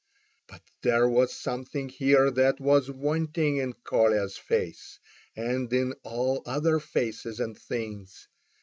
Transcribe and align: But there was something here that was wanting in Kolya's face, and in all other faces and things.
But 0.47 0.63
there 0.81 1.07
was 1.07 1.31
something 1.31 1.87
here 1.87 2.31
that 2.31 2.59
was 2.59 2.89
wanting 2.89 3.57
in 3.57 3.73
Kolya's 3.73 4.35
face, 4.35 4.97
and 5.35 5.71
in 5.71 5.93
all 6.01 6.41
other 6.47 6.79
faces 6.79 7.39
and 7.39 7.55
things. 7.55 8.27